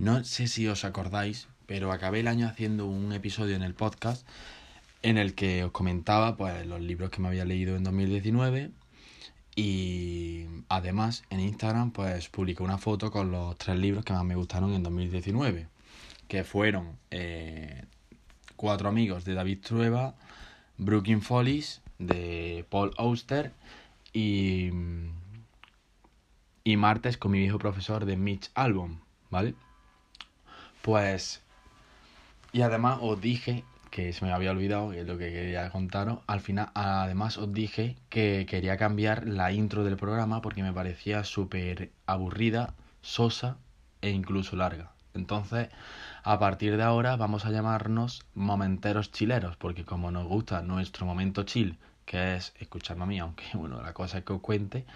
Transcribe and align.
No 0.00 0.24
sé 0.24 0.48
si 0.48 0.66
os 0.66 0.86
acordáis, 0.86 1.46
pero 1.66 1.92
acabé 1.92 2.20
el 2.20 2.28
año 2.28 2.46
haciendo 2.46 2.86
un 2.86 3.12
episodio 3.12 3.54
en 3.54 3.62
el 3.62 3.74
podcast 3.74 4.26
en 5.02 5.18
el 5.18 5.34
que 5.34 5.62
os 5.62 5.72
comentaba 5.72 6.38
pues 6.38 6.66
los 6.66 6.80
libros 6.80 7.10
que 7.10 7.20
me 7.20 7.28
había 7.28 7.44
leído 7.44 7.76
en 7.76 7.84
2019 7.84 8.70
y 9.56 10.46
además 10.70 11.24
en 11.28 11.40
Instagram 11.40 11.90
pues 11.90 12.30
publiqué 12.30 12.62
una 12.62 12.78
foto 12.78 13.10
con 13.10 13.30
los 13.30 13.58
tres 13.58 13.78
libros 13.78 14.02
que 14.02 14.14
más 14.14 14.24
me 14.24 14.36
gustaron 14.36 14.72
en 14.72 14.82
2019 14.82 15.68
que 16.28 16.44
fueron 16.44 16.96
eh, 17.10 17.84
Cuatro 18.56 18.88
amigos 18.88 19.26
de 19.26 19.34
David 19.34 19.58
Trueba, 19.60 20.14
Brooklyn 20.78 21.20
Follies 21.20 21.82
de 21.98 22.64
Paul 22.70 22.94
Auster 22.96 23.52
y, 24.14 24.70
y 26.64 26.76
Martes 26.78 27.18
con 27.18 27.32
mi 27.32 27.40
viejo 27.40 27.58
profesor 27.58 28.06
de 28.06 28.16
Mitch 28.16 28.50
Album, 28.54 29.00
¿vale? 29.28 29.54
Pues... 30.90 31.40
Y 32.50 32.62
además 32.62 32.98
os 33.00 33.20
dije 33.20 33.62
que 33.92 34.12
se 34.12 34.24
me 34.24 34.32
había 34.32 34.50
olvidado, 34.50 34.92
lo 34.92 35.18
que 35.18 35.30
quería 35.30 35.70
contaros. 35.70 36.18
Al 36.26 36.40
final, 36.40 36.70
además 36.74 37.38
os 37.38 37.52
dije 37.52 37.96
que 38.08 38.44
quería 38.50 38.76
cambiar 38.76 39.24
la 39.24 39.52
intro 39.52 39.84
del 39.84 39.96
programa 39.96 40.42
porque 40.42 40.64
me 40.64 40.72
parecía 40.72 41.22
súper 41.22 41.92
aburrida, 42.06 42.74
sosa 43.02 43.56
e 44.00 44.10
incluso 44.10 44.56
larga. 44.56 44.90
Entonces, 45.14 45.68
a 46.24 46.40
partir 46.40 46.76
de 46.76 46.82
ahora 46.82 47.14
vamos 47.14 47.44
a 47.46 47.50
llamarnos 47.50 48.26
momenteros 48.34 49.12
chileros, 49.12 49.56
porque 49.56 49.84
como 49.84 50.10
nos 50.10 50.26
gusta 50.26 50.60
nuestro 50.60 51.06
momento 51.06 51.44
chill, 51.44 51.78
que 52.04 52.34
es 52.34 52.52
escucharme 52.58 53.04
a 53.04 53.06
mí, 53.06 53.18
aunque 53.20 53.44
bueno, 53.54 53.80
la 53.80 53.92
cosa 53.92 54.18
es 54.18 54.24
que 54.24 54.32
os 54.32 54.40
cuente, 54.40 54.86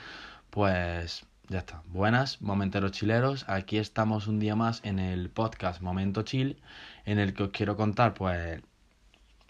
pues 0.50 1.24
ya 1.48 1.58
está. 1.58 1.82
Buenas, 1.86 2.40
momenteros 2.40 2.92
chileros. 2.92 3.44
Aquí 3.48 3.78
estamos 3.78 4.26
un 4.26 4.38
día 4.38 4.56
más 4.56 4.80
en 4.84 4.98
el 4.98 5.28
podcast 5.30 5.82
Momento 5.82 6.22
Chill, 6.22 6.56
en 7.04 7.18
el 7.18 7.34
que 7.34 7.44
os 7.44 7.50
quiero 7.50 7.76
contar, 7.76 8.14
pues, 8.14 8.62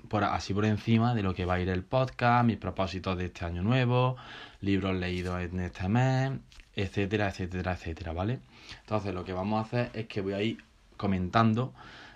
por, 0.09 0.25
así 0.25 0.53
por 0.53 0.65
encima 0.65 1.15
de 1.15 1.22
lo 1.22 1.34
que 1.34 1.45
va 1.45 1.55
a 1.55 1.61
ir 1.61 1.69
el 1.69 1.84
podcast, 1.84 2.45
mis 2.45 2.56
propósitos 2.56 3.17
de 3.17 3.27
este 3.27 3.45
año 3.45 3.62
nuevo, 3.62 4.17
libros 4.61 4.97
leídos 4.97 5.41
en 5.41 5.61
este 5.61 5.89
mes, 5.89 6.33
etcétera, 6.75 7.28
etcétera, 7.28 7.72
etcétera, 7.72 8.12
¿vale? 8.12 8.41
Entonces 8.81 9.15
lo 9.15 9.25
que 9.25 9.33
vamos 9.33 9.59
a 9.59 9.67
hacer 9.67 9.91
es 9.95 10.06
que 10.06 10.20
voy 10.20 10.33
a 10.33 10.42
ir 10.42 10.65
comentando 10.97 11.72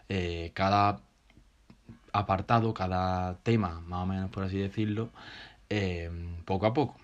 eh, 0.08 0.50
cada 0.54 1.00
apartado, 2.12 2.74
cada 2.74 3.36
tema, 3.38 3.80
más 3.86 4.02
o 4.02 4.06
menos 4.06 4.30
por 4.30 4.44
así 4.44 4.58
decirlo, 4.58 5.10
eh, 5.70 6.10
poco 6.44 6.66
a 6.66 6.74
poco. 6.74 6.96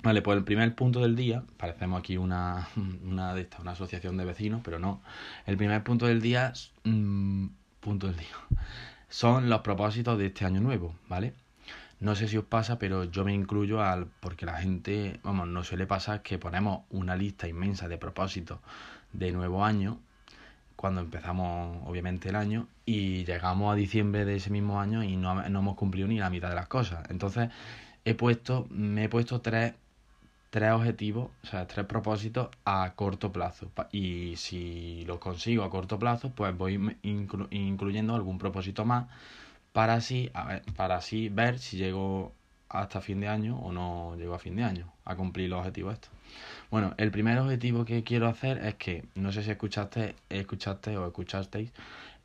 Vale, 0.00 0.22
pues 0.22 0.38
el 0.38 0.44
primer 0.44 0.74
punto 0.76 1.00
del 1.00 1.16
día, 1.16 1.42
parecemos 1.56 1.98
aquí 1.98 2.16
una, 2.16 2.68
una 3.04 3.34
de 3.34 3.42
estas, 3.42 3.60
una 3.60 3.72
asociación 3.72 4.16
de 4.16 4.24
vecinos, 4.24 4.60
pero 4.64 4.78
no. 4.78 5.02
El 5.46 5.56
primer 5.56 5.82
punto 5.82 6.06
del 6.06 6.20
día, 6.20 6.52
mmm, 6.84 7.46
punto 7.80 8.06
del 8.06 8.16
día, 8.16 8.28
son 9.08 9.50
los 9.50 9.60
propósitos 9.62 10.16
de 10.18 10.26
este 10.26 10.44
año 10.44 10.60
nuevo, 10.60 10.94
¿vale? 11.08 11.34
No 12.00 12.14
sé 12.14 12.28
si 12.28 12.36
os 12.36 12.44
pasa, 12.44 12.78
pero 12.78 13.04
yo 13.04 13.24
me 13.24 13.34
incluyo 13.34 13.82
al 13.82 14.06
porque 14.20 14.46
la 14.46 14.58
gente, 14.58 15.18
vamos, 15.24 15.48
no 15.48 15.64
suele 15.64 15.86
pasar 15.86 16.22
que 16.22 16.38
ponemos 16.38 16.82
una 16.90 17.16
lista 17.16 17.48
inmensa 17.48 17.88
de 17.88 17.98
propósitos 17.98 18.60
de 19.12 19.32
nuevo 19.32 19.64
año 19.64 19.98
cuando 20.76 21.00
empezamos 21.00 21.82
obviamente 21.86 22.28
el 22.28 22.36
año 22.36 22.68
y 22.86 23.24
llegamos 23.24 23.72
a 23.72 23.74
diciembre 23.74 24.24
de 24.24 24.36
ese 24.36 24.50
mismo 24.50 24.80
año 24.80 25.02
y 25.02 25.16
no, 25.16 25.34
no 25.48 25.58
hemos 25.58 25.76
cumplido 25.76 26.06
ni 26.06 26.20
la 26.20 26.30
mitad 26.30 26.50
de 26.50 26.54
las 26.54 26.68
cosas. 26.68 27.10
Entonces 27.10 27.50
he 28.04 28.14
puesto, 28.14 28.68
me 28.70 29.04
he 29.04 29.08
puesto 29.08 29.40
tres 29.40 29.74
tres 30.50 30.72
objetivos, 30.72 31.30
o 31.42 31.46
sea, 31.46 31.66
tres 31.66 31.86
propósitos 31.86 32.48
a 32.64 32.92
corto 32.94 33.32
plazo. 33.32 33.70
Y 33.92 34.34
si 34.36 35.04
los 35.06 35.18
consigo 35.18 35.64
a 35.64 35.70
corto 35.70 35.98
plazo, 35.98 36.30
pues 36.30 36.56
voy 36.56 36.96
incluyendo 37.02 38.14
algún 38.14 38.38
propósito 38.38 38.84
más 38.84 39.06
para 39.72 39.94
así, 39.94 40.30
ver, 40.46 40.62
para 40.76 40.96
así 40.96 41.28
ver 41.28 41.58
si 41.58 41.76
llego 41.76 42.32
hasta 42.68 43.00
fin 43.00 43.20
de 43.20 43.28
año 43.28 43.58
o 43.58 43.72
no 43.72 44.16
llego 44.16 44.34
a 44.34 44.38
fin 44.38 44.56
de 44.56 44.64
año 44.64 44.92
a 45.04 45.16
cumplir 45.16 45.48
los 45.48 45.60
objetivos 45.60 45.94
estos. 45.94 46.10
Bueno, 46.70 46.94
el 46.98 47.10
primer 47.10 47.38
objetivo 47.38 47.84
que 47.84 48.02
quiero 48.04 48.28
hacer 48.28 48.58
es 48.58 48.74
que, 48.74 49.04
no 49.14 49.32
sé 49.32 49.42
si 49.42 49.50
escuchaste, 49.50 50.16
escuchaste 50.28 50.96
o 50.98 51.06
escuchasteis 51.06 51.72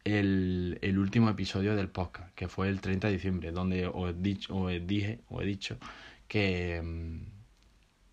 el, 0.04 0.80
el 0.82 0.98
último 1.00 1.30
episodio 1.30 1.76
del 1.76 1.88
podcast, 1.88 2.34
que 2.36 2.48
fue 2.48 2.68
el 2.70 2.82
30 2.82 3.08
de 3.08 3.14
diciembre, 3.14 3.52
donde 3.52 3.88
os, 3.88 4.22
dicho, 4.22 4.56
os 4.56 4.72
dije, 4.86 5.20
o 5.30 5.42
he 5.42 5.46
dicho 5.46 5.78
que 6.28 6.82
mm, 6.84 7.33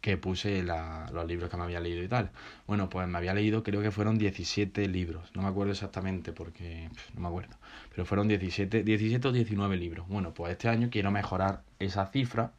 que 0.00 0.16
puse 0.16 0.62
la, 0.62 1.09
los 1.12 1.27
libros 1.27 1.50
que 1.50 1.56
me 1.56 1.65
había 1.65 1.81
leído 1.81 2.03
y 2.03 2.09
tal. 2.09 2.31
Bueno, 2.66 2.88
pues 2.88 3.06
me 3.09 3.19
había 3.19 3.34
leído, 3.34 3.62
creo 3.62 3.83
que 3.83 3.91
fueron 3.91 4.19
17 4.19 4.88
libros. 4.88 5.31
No 5.34 5.43
me 5.43 5.49
acuerdo 5.49 5.72
exactamente 5.72 6.33
porque 6.33 6.88
no 7.15 7.21
me 7.21 7.28
acuerdo. 7.28 7.56
Pero 7.91 8.05
fueron 8.06 8.28
17, 8.28 8.83
17 8.83 9.28
o 9.28 9.33
19 9.33 9.77
libros. 9.77 10.09
Bueno, 10.09 10.33
pues 10.33 10.53
este 10.53 10.69
año 10.69 10.89
quiero 10.91 11.10
mejorar 11.10 11.62
esa 11.78 12.06
cifra 12.06 12.53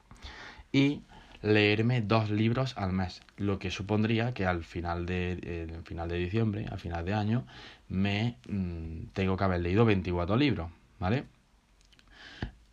y 0.71 1.01
leerme 1.41 2.01
dos 2.01 2.29
libros 2.29 2.77
al 2.77 2.93
mes. 2.93 3.21
Lo 3.37 3.59
que 3.59 3.71
supondría 3.71 4.33
que 4.33 4.45
al 4.45 4.63
final 4.63 5.05
de, 5.05 5.79
final 5.85 6.09
de 6.09 6.17
diciembre, 6.17 6.67
al 6.69 6.79
final 6.79 7.05
de 7.05 7.13
año, 7.13 7.45
me 7.89 8.37
mm, 8.47 9.07
tengo 9.13 9.37
que 9.37 9.43
haber 9.43 9.61
leído 9.61 9.85
24 9.85 10.35
libros. 10.35 10.69
¿Vale? 10.99 11.25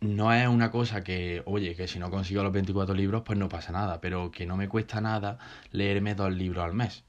No 0.01 0.33
es 0.33 0.47
una 0.47 0.71
cosa 0.71 1.03
que, 1.03 1.43
oye, 1.45 1.75
que 1.75 1.87
si 1.87 1.99
no 1.99 2.09
consigo 2.09 2.43
los 2.43 2.53
24 2.53 2.95
libros, 2.95 3.23
pues 3.25 3.37
no 3.37 3.49
pasa 3.49 3.71
nada, 3.71 3.99
pero 4.01 4.31
que 4.31 4.45
no 4.45 4.55
me 4.57 4.69
cuesta 4.69 5.01
nada 5.01 5.37
leerme 5.71 6.15
dos 6.15 6.33
libros 6.33 6.63
al 6.63 6.73
mes. 6.73 7.03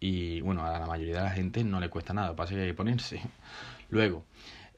Y 0.00 0.40
bueno, 0.42 0.64
a 0.66 0.78
la 0.78 0.86
mayoría 0.86 1.16
de 1.16 1.22
la 1.22 1.30
gente 1.30 1.64
no 1.64 1.80
le 1.80 1.88
cuesta 1.88 2.12
nada, 2.12 2.36
pasa 2.36 2.54
que 2.54 2.60
hay 2.60 2.68
que 2.68 2.74
ponerse. 2.74 3.20
Luego, 3.90 4.24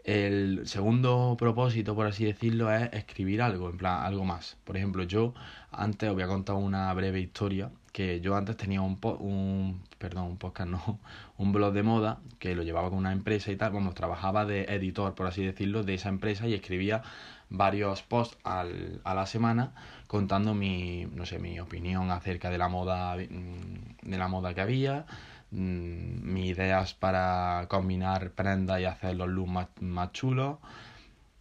el 0.09 0.67
segundo 0.67 1.37
propósito, 1.39 1.95
por 1.95 2.07
así 2.07 2.25
decirlo, 2.25 2.73
es 2.73 2.91
escribir 2.95 3.43
algo, 3.43 3.69
en 3.69 3.77
plan, 3.77 4.05
algo 4.05 4.25
más. 4.25 4.57
Por 4.65 4.79
ejemplo, 4.79 5.03
yo 5.03 5.35
antes 5.71 6.09
os 6.09 6.15
voy 6.15 6.25
a 6.25 6.27
contar 6.27 6.57
una 6.57 6.93
breve 6.95 7.21
historia, 7.21 7.71
que 7.93 8.23
yo 8.23 8.35
antes 8.35 8.57
tenía 8.57 8.81
un, 8.81 8.99
un 9.19 9.83
perdón, 9.99 10.25
un 10.25 10.39
podcast, 10.39 10.71
no, 10.71 10.99
un 11.37 11.53
blog 11.53 11.75
de 11.75 11.83
moda, 11.83 12.21
que 12.39 12.55
lo 12.55 12.63
llevaba 12.63 12.89
con 12.89 12.99
una 12.99 13.13
empresa 13.13 13.53
y 13.53 13.57
tal, 13.57 13.73
vamos, 13.73 13.95
trabajaba 13.95 14.47
de 14.47 14.63
editor, 14.65 15.15
por 15.15 15.27
así 15.27 15.45
decirlo, 15.45 15.83
de 15.83 15.93
esa 15.93 16.09
empresa 16.09 16.49
y 16.49 16.55
escribía 16.55 17.03
varios 17.51 18.03
posts 18.03 18.39
al, 18.45 19.03
a 19.05 19.15
la 19.15 19.27
semana 19.27 19.75
contando 20.07 20.55
mi, 20.55 21.07
no 21.13 21.27
sé, 21.27 21.39
mi 21.39 21.61
opinión 21.61 22.11
acerca 22.11 22.49
de 22.49 22.57
la 22.57 22.69
moda, 22.69 23.15
mm, 23.17 24.09
de 24.09 24.17
la 24.17 24.29
moda 24.29 24.55
que 24.55 24.63
había, 24.63 25.05
mm, 25.51 26.33
mis 26.33 26.51
ideas 26.57 26.95
para 26.95 27.67
combinar 27.69 28.31
prendas 28.31 28.81
y 28.81 28.85
hacer 28.85 29.17
los 29.17 29.29
looks 29.29 29.51
más, 29.51 29.69
más 29.81 30.13
chulos, 30.13 30.59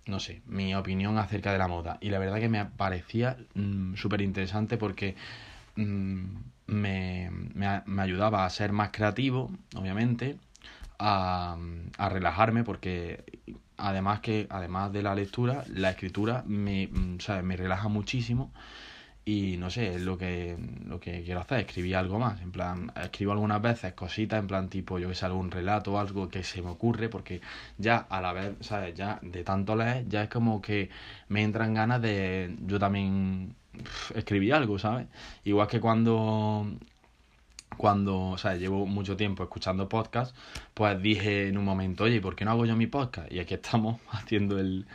no 0.05 0.19
sé, 0.19 0.41
mi 0.47 0.73
opinión 0.75 1.17
acerca 1.17 1.51
de 1.51 1.57
la 1.57 1.67
moda. 1.67 1.97
Y 2.01 2.09
la 2.09 2.19
verdad 2.19 2.39
que 2.39 2.49
me 2.49 2.65
parecía 2.65 3.37
mm, 3.55 3.95
súper 3.95 4.21
interesante 4.21 4.77
porque 4.77 5.15
me, 5.75 7.31
me, 7.53 7.81
me, 7.85 8.01
ayudaba 8.01 8.45
a 8.45 8.49
ser 8.49 8.71
más 8.71 8.89
creativo, 8.91 9.51
obviamente, 9.75 10.37
a, 10.99 11.57
a 11.97 12.09
relajarme 12.09 12.63
porque 12.63 13.23
además 13.77 14.21
que 14.21 14.47
además 14.49 14.91
de 14.91 15.03
la 15.03 15.13
lectura 15.15 15.63
la 15.73 15.91
escritura 15.91 16.43
me, 16.47 16.87
mm, 16.87 17.17
me 17.43 17.55
relaja 17.55 17.87
muchísimo 17.87 18.51
y 19.27 19.57
no 19.57 19.69
sé 19.69 19.99
lo 19.99 20.17
que 20.17 20.55
lo 20.85 21.01
que 21.01 21.21
quiero 21.21 21.41
hacer 21.41 21.59
escribir 21.59 21.97
algo 21.97 22.17
más 22.17 22.41
en 22.41 22.53
plan 22.53 22.93
escribo 22.95 23.33
algunas 23.33 23.61
veces 23.61 23.91
cositas 23.91 24.39
en 24.39 24.47
plan 24.47 24.69
tipo 24.69 24.99
yo 24.99 25.09
que 25.09 25.15
sé 25.15 25.25
algún 25.25 25.51
relato 25.51 25.91
o 25.91 25.99
algo 25.99 26.29
que 26.29 26.43
se 26.43 26.61
me 26.61 26.69
ocurre 26.69 27.09
porque 27.09 27.41
ya 27.77 27.97
a 28.09 28.21
la 28.21 28.31
vez 28.31 28.55
sabes 28.61 28.95
ya 28.95 29.19
de 29.21 29.43
tanto 29.43 29.75
leer 29.75 30.07
ya 30.07 30.23
es 30.23 30.29
como 30.29 30.61
que 30.61 30.89
me 31.27 31.43
entran 31.43 31.73
ganas 31.73 32.01
de 32.01 32.55
yo 32.65 32.79
también 32.79 33.53
escribir 34.15 34.53
algo 34.53 34.79
sabes 34.79 35.07
igual 35.43 35.67
que 35.67 35.81
cuando 35.81 36.65
cuando, 37.75 38.29
o 38.29 38.37
sea, 38.39 38.55
llevo 38.55 38.87
mucho 38.87 39.15
tiempo 39.15 39.43
escuchando 39.43 39.87
podcast, 39.87 40.35
pues 40.73 40.99
dije 41.01 41.47
en 41.47 41.57
un 41.59 41.65
momento, 41.65 42.05
oye, 42.05 42.19
¿por 42.21 42.35
qué 42.35 42.43
no 42.43 42.51
hago 42.51 42.65
yo 42.65 42.75
mi 42.75 42.87
podcast? 42.87 43.31
Y 43.31 43.39
aquí 43.39 43.53
estamos 43.53 43.99
haciendo 44.11 44.57
el, 44.57 44.87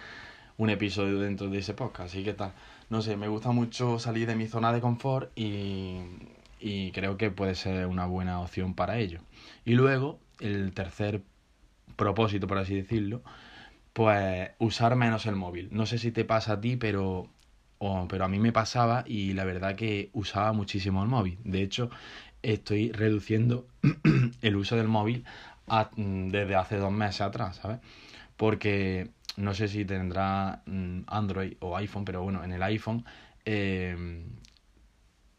un 0.56 0.70
episodio 0.70 1.20
dentro 1.20 1.48
de 1.48 1.58
ese 1.58 1.74
podcast, 1.74 2.10
así 2.10 2.24
que 2.24 2.32
tal. 2.34 2.52
No 2.92 3.00
sé, 3.00 3.16
me 3.16 3.26
gusta 3.26 3.52
mucho 3.52 3.98
salir 3.98 4.26
de 4.26 4.36
mi 4.36 4.48
zona 4.48 4.70
de 4.70 4.82
confort 4.82 5.32
y, 5.34 5.96
y 6.60 6.90
creo 6.92 7.16
que 7.16 7.30
puede 7.30 7.54
ser 7.54 7.86
una 7.86 8.04
buena 8.04 8.38
opción 8.40 8.74
para 8.74 8.98
ello. 8.98 9.20
Y 9.64 9.72
luego, 9.72 10.20
el 10.40 10.74
tercer 10.74 11.22
propósito, 11.96 12.46
por 12.46 12.58
así 12.58 12.74
decirlo, 12.74 13.22
pues 13.94 14.50
usar 14.58 14.94
menos 14.96 15.24
el 15.24 15.36
móvil. 15.36 15.70
No 15.72 15.86
sé 15.86 15.96
si 15.96 16.12
te 16.12 16.26
pasa 16.26 16.52
a 16.52 16.60
ti, 16.60 16.76
pero 16.76 17.30
pero 18.10 18.26
a 18.26 18.28
mí 18.28 18.38
me 18.38 18.52
pasaba 18.52 19.04
y 19.06 19.32
la 19.32 19.44
verdad 19.44 19.74
que 19.74 20.10
usaba 20.12 20.52
muchísimo 20.52 21.02
el 21.02 21.08
móvil. 21.08 21.38
De 21.44 21.62
hecho, 21.62 21.88
estoy 22.42 22.92
reduciendo 22.92 23.66
el 24.42 24.56
uso 24.56 24.76
del 24.76 24.88
móvil 24.88 25.24
desde 25.96 26.56
hace 26.56 26.76
dos 26.76 26.92
meses 26.92 27.22
atrás, 27.22 27.56
¿sabes? 27.56 27.78
Porque 28.36 29.10
no 29.36 29.54
sé 29.54 29.68
si 29.68 29.84
tendrá 29.84 30.62
mm, 30.66 31.02
Android 31.06 31.54
o 31.60 31.76
iPhone, 31.76 32.04
pero 32.04 32.22
bueno, 32.22 32.44
en 32.44 32.52
el 32.52 32.62
iPhone, 32.62 33.04
eh, 33.44 34.24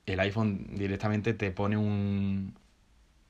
el 0.05 0.19
iPhone 0.19 0.67
directamente 0.75 1.33
te 1.33 1.51
pone 1.51 1.77
un, 1.77 2.55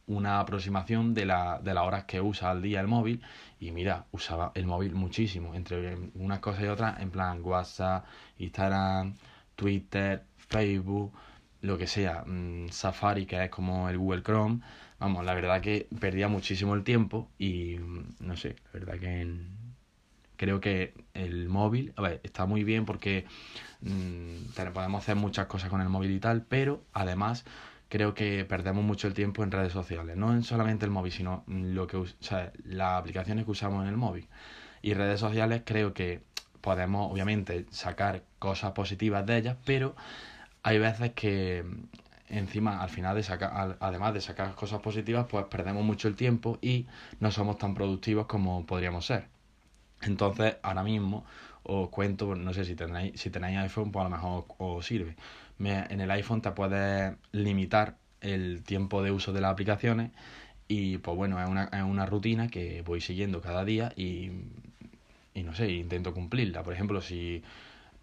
una 0.07 0.39
aproximación 0.39 1.13
de, 1.13 1.25
la, 1.25 1.59
de 1.63 1.73
las 1.73 1.83
horas 1.83 2.05
que 2.05 2.21
usa 2.21 2.51
al 2.51 2.61
día 2.61 2.81
el 2.81 2.87
móvil. 2.87 3.21
Y 3.59 3.71
mira, 3.71 4.05
usaba 4.11 4.51
el 4.55 4.65
móvil 4.65 4.95
muchísimo, 4.95 5.55
entre 5.55 5.97
unas 6.15 6.39
cosas 6.39 6.63
y 6.63 6.67
otras, 6.67 6.99
en 7.01 7.11
plan 7.11 7.41
WhatsApp, 7.43 8.05
Instagram, 8.37 9.15
Twitter, 9.55 10.25
Facebook, 10.37 11.13
lo 11.61 11.77
que 11.77 11.87
sea, 11.87 12.23
mm, 12.25 12.69
Safari, 12.69 13.25
que 13.25 13.43
es 13.43 13.49
como 13.49 13.89
el 13.89 13.97
Google 13.97 14.23
Chrome, 14.23 14.59
vamos, 14.99 15.23
la 15.25 15.33
verdad 15.33 15.61
que 15.61 15.87
perdía 15.99 16.27
muchísimo 16.27 16.75
el 16.75 16.83
tiempo 16.83 17.29
y 17.37 17.77
mm, 17.79 18.15
no 18.19 18.35
sé, 18.35 18.55
la 18.73 18.79
verdad 18.79 18.99
que 18.99 19.21
creo 20.43 20.59
que 20.59 20.93
el 21.13 21.47
móvil, 21.47 21.93
está 22.21 22.45
muy 22.45 22.65
bien 22.65 22.85
porque 22.85 23.25
mmm, 23.79 24.71
podemos 24.73 25.01
hacer 25.01 25.15
muchas 25.15 25.47
cosas 25.47 25.69
con 25.69 25.79
el 25.79 25.87
móvil 25.87 26.11
y 26.11 26.19
tal, 26.19 26.41
pero 26.41 26.83
además 26.91 27.45
creo 27.87 28.13
que 28.13 28.43
perdemos 28.43 28.83
mucho 28.83 29.07
el 29.07 29.13
tiempo 29.13 29.41
en 29.43 29.51
redes 29.51 29.71
sociales, 29.71 30.17
no 30.17 30.33
en 30.33 30.43
solamente 30.43 30.83
el 30.83 30.91
móvil, 30.91 31.13
sino 31.13 31.45
lo 31.47 31.87
que, 31.87 31.95
o 31.95 32.05
las 32.65 32.99
aplicaciones 32.99 33.45
que 33.45 33.51
usamos 33.51 33.83
en 33.83 33.87
el 33.87 33.95
móvil. 33.95 34.27
Y 34.81 34.93
redes 34.95 35.21
sociales 35.21 35.61
creo 35.63 35.93
que 35.93 36.21
podemos 36.59 37.09
obviamente 37.09 37.65
sacar 37.71 38.23
cosas 38.37 38.73
positivas 38.73 39.25
de 39.25 39.37
ellas, 39.37 39.55
pero 39.63 39.95
hay 40.61 40.77
veces 40.77 41.13
que 41.13 41.63
encima 42.27 42.81
al 42.81 42.89
final 42.89 43.15
de 43.15 43.23
sacar 43.23 43.77
además 43.79 44.13
de 44.13 44.19
sacar 44.19 44.55
cosas 44.55 44.81
positivas 44.81 45.25
pues 45.29 45.45
perdemos 45.45 45.85
mucho 45.85 46.09
el 46.09 46.15
tiempo 46.15 46.57
y 46.61 46.87
no 47.21 47.31
somos 47.31 47.57
tan 47.57 47.75
productivos 47.75 48.25
como 48.25 48.65
podríamos 48.65 49.05
ser 49.05 49.32
entonces 50.05 50.57
ahora 50.63 50.83
mismo 50.83 51.25
os 51.63 51.89
cuento 51.89 52.35
no 52.35 52.53
sé 52.53 52.65
si 52.65 52.75
tenéis 52.75 53.19
si 53.19 53.29
tenéis 53.29 53.57
iPhone 53.59 53.91
pues 53.91 54.05
a 54.05 54.09
lo 54.09 54.15
mejor 54.15 54.45
os 54.57 54.85
sirve. 54.85 55.15
En 55.59 56.01
el 56.01 56.11
iPhone 56.11 56.41
te 56.41 56.51
puedes 56.51 57.15
limitar 57.31 57.95
el 58.21 58.63
tiempo 58.63 59.01
de 59.03 59.11
uso 59.11 59.31
de 59.33 59.41
las 59.41 59.51
aplicaciones 59.51 60.11
y 60.67 60.97
pues 60.97 61.15
bueno 61.15 61.41
es 61.41 61.49
una, 61.49 61.65
es 61.65 61.83
una 61.83 62.05
rutina 62.05 62.47
que 62.49 62.81
voy 62.83 63.01
siguiendo 63.01 63.41
cada 63.41 63.63
día 63.65 63.93
y, 63.95 64.31
y 65.33 65.43
no 65.43 65.53
sé 65.55 65.71
intento 65.71 66.13
cumplirla. 66.13 66.63
Por 66.63 66.73
ejemplo 66.73 67.01
si 67.01 67.43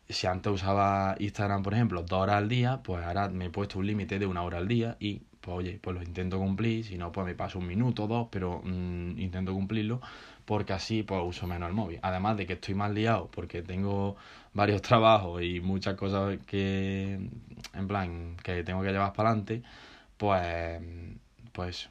si 0.08 0.26
antes 0.26 0.52
usaba 0.52 1.16
Instagram, 1.18 1.62
por 1.62 1.74
ejemplo, 1.74 2.02
dos 2.02 2.20
horas 2.20 2.36
al 2.36 2.48
día, 2.48 2.80
pues 2.82 3.04
ahora 3.04 3.28
me 3.28 3.46
he 3.46 3.50
puesto 3.50 3.78
un 3.78 3.86
límite 3.86 4.18
de 4.18 4.26
una 4.26 4.42
hora 4.42 4.58
al 4.58 4.68
día 4.68 4.96
y, 5.00 5.22
pues 5.40 5.56
oye, 5.56 5.78
pues 5.80 5.96
lo 5.96 6.02
intento 6.02 6.38
cumplir, 6.38 6.84
si 6.84 6.98
no, 6.98 7.12
pues 7.12 7.26
me 7.26 7.34
paso 7.34 7.58
un 7.58 7.66
minuto 7.66 8.04
o 8.04 8.06
dos, 8.06 8.28
pero 8.30 8.60
mm, 8.64 9.18
intento 9.18 9.52
cumplirlo 9.52 10.00
porque 10.44 10.72
así 10.72 11.02
pues 11.02 11.20
uso 11.24 11.46
menos 11.46 11.68
el 11.68 11.74
móvil. 11.74 11.98
Además 12.02 12.36
de 12.36 12.46
que 12.46 12.54
estoy 12.54 12.74
más 12.74 12.90
liado 12.90 13.28
porque 13.32 13.62
tengo 13.62 14.16
varios 14.54 14.82
trabajos 14.90 15.42
y 15.42 15.60
muchas 15.60 15.94
cosas 15.94 16.38
que, 16.46 17.20
en 17.74 17.88
plan, 17.88 18.36
que 18.42 18.64
tengo 18.64 18.82
que 18.82 18.90
llevar 18.90 19.12
para 19.12 19.30
adelante, 19.30 19.62
pues, 20.16 20.82
pues, 21.52 21.88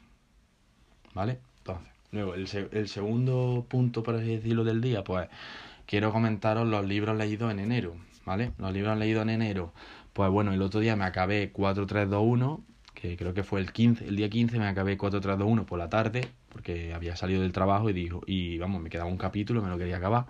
¿vale? 1.14 1.40
Entonces, 1.58 1.88
luego, 2.12 2.34
el, 2.34 2.48
el 2.72 2.88
segundo 2.88 3.66
punto, 3.68 4.02
por 4.02 4.16
así 4.16 4.36
decirlo, 4.36 4.64
del 4.64 4.80
día, 4.80 5.02
pues 5.04 5.28
quiero 5.86 6.12
comentaros 6.12 6.68
los 6.68 6.84
libros 6.86 7.16
leídos 7.16 7.50
en 7.50 7.60
enero. 7.60 7.96
¿vale? 8.24 8.52
Los 8.58 8.72
libros 8.72 8.98
leídos 8.98 9.22
en 9.22 9.30
enero. 9.30 9.72
Pues 10.12 10.30
bueno, 10.30 10.52
el 10.52 10.62
otro 10.62 10.80
día 10.80 10.96
me 10.96 11.04
acabé 11.04 11.50
4321, 11.50 12.60
creo 13.00 13.34
que 13.34 13.42
fue 13.42 13.60
el 13.60 13.72
15, 13.72 14.06
el 14.06 14.16
día 14.16 14.28
15 14.28 14.58
me 14.58 14.66
acabé 14.66 14.96
4321 14.96 15.66
por 15.66 15.78
la 15.78 15.88
tarde, 15.88 16.28
porque 16.50 16.92
había 16.94 17.16
salido 17.16 17.42
del 17.42 17.52
trabajo 17.52 17.88
y 17.90 17.92
dijo, 17.92 18.22
y 18.26 18.58
vamos, 18.58 18.82
me 18.82 18.90
quedaba 18.90 19.08
un 19.08 19.16
capítulo, 19.16 19.62
me 19.62 19.70
lo 19.70 19.78
quería 19.78 19.96
acabar. 19.96 20.26